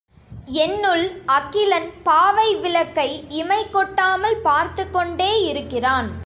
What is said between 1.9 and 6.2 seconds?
பாவை விளக்கை இமைகொட்டாமல் பார்த்துக் கொண்டேயிருக்கிறேன்.